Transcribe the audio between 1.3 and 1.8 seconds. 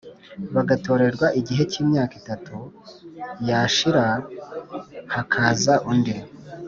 igihe cy